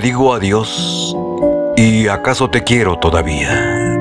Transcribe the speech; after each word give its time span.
digo 0.00 0.34
adiós 0.34 1.14
y 1.76 2.08
acaso 2.08 2.48
te 2.48 2.64
quiero 2.64 2.98
todavía. 2.98 3.98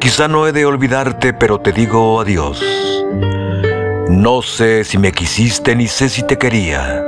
Quizá 0.00 0.28
no 0.28 0.46
he 0.46 0.52
de 0.52 0.64
olvidarte, 0.64 1.32
pero 1.32 1.60
te 1.60 1.72
digo 1.72 2.20
adiós. 2.20 2.62
No 4.08 4.40
sé 4.40 4.84
si 4.84 4.98
me 4.98 5.12
quisiste 5.12 5.74
ni 5.74 5.88
sé 5.88 6.08
si 6.08 6.22
te 6.22 6.38
quería. 6.38 7.04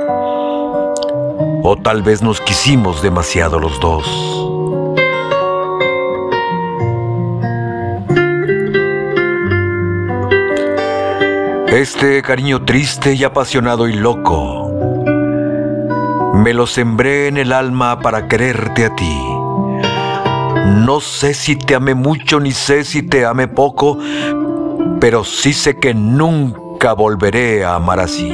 O 1.63 1.77
tal 1.81 2.03
vez 2.03 2.21
nos 2.21 2.41
quisimos 2.41 3.01
demasiado 3.01 3.59
los 3.59 3.79
dos. 3.79 4.05
Este 11.71 12.21
cariño 12.21 12.65
triste 12.65 13.13
y 13.13 13.23
apasionado 13.23 13.87
y 13.87 13.93
loco, 13.93 14.71
me 16.33 16.53
lo 16.53 16.67
sembré 16.67 17.27
en 17.27 17.37
el 17.37 17.51
alma 17.51 17.99
para 17.99 18.27
quererte 18.27 18.85
a 18.85 18.95
ti. 18.95 19.17
No 20.85 20.99
sé 20.99 21.33
si 21.33 21.55
te 21.55 21.75
amé 21.75 21.95
mucho 21.95 22.39
ni 22.39 22.51
sé 22.51 22.83
si 22.83 23.03
te 23.03 23.25
amé 23.25 23.47
poco, 23.47 23.97
pero 24.99 25.23
sí 25.23 25.53
sé 25.53 25.77
que 25.77 25.93
nunca 25.93 26.93
volveré 26.93 27.65
a 27.65 27.75
amar 27.75 27.99
así. 27.99 28.31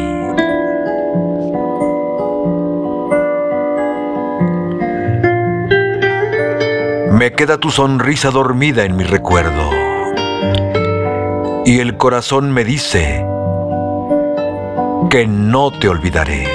Me 7.11 7.31
queda 7.31 7.57
tu 7.57 7.71
sonrisa 7.71 8.29
dormida 8.29 8.83
en 8.83 8.95
mi 8.95 9.03
recuerdo. 9.03 9.71
Y 11.65 11.79
el 11.79 11.97
corazón 11.97 12.51
me 12.51 12.63
dice 12.63 13.25
que 15.09 15.25
no 15.27 15.71
te 15.71 15.87
olvidaré. 15.87 16.54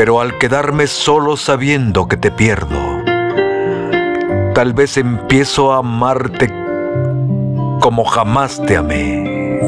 Pero 0.00 0.18
al 0.22 0.38
quedarme 0.38 0.86
solo 0.86 1.36
sabiendo 1.36 2.08
que 2.08 2.16
te 2.16 2.30
pierdo, 2.30 3.04
tal 4.54 4.72
vez 4.72 4.96
empiezo 4.96 5.74
a 5.74 5.80
amarte 5.80 6.50
como 7.80 8.06
jamás 8.06 8.62
te 8.66 8.78
amé. 8.78 9.60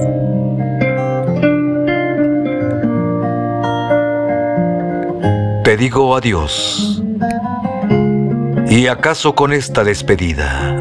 Te 5.65 5.77
digo 5.77 6.17
adiós. 6.17 7.03
¿Y 8.71 8.87
acaso 8.87 9.35
con 9.35 9.53
esta 9.53 9.85
despedida? 9.85 10.81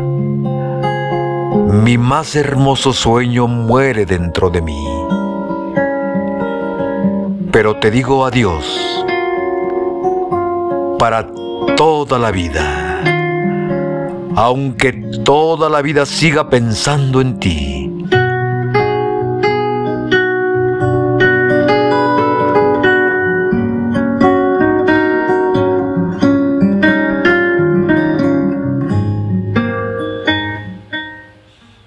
Mi 1.84 1.98
más 1.98 2.38
hermoso 2.38 2.94
sueño 2.94 3.48
muere 3.48 4.06
dentro 4.06 4.50
de 4.50 4.62
mí. 4.62 4.88
Pero 7.52 7.76
te 7.76 7.92
digo 7.92 8.26
adiós 8.26 9.02
para 11.02 11.26
toda 11.78 12.20
la 12.20 12.30
vida. 12.30 13.02
Aunque 14.36 14.92
toda 15.26 15.68
la 15.68 15.82
vida 15.82 16.06
siga 16.06 16.48
pensando 16.48 17.22
en 17.22 17.40
ti. 17.40 18.01